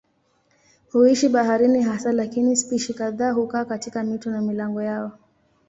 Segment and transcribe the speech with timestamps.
[0.93, 5.11] Huishi baharini hasa lakini spishi kadhaa hukaa katika mito na milango yao.